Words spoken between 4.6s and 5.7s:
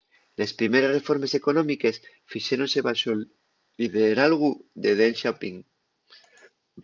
de deng xiaoping